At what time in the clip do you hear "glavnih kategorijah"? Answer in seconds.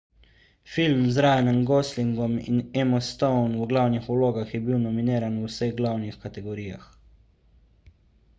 5.83-6.83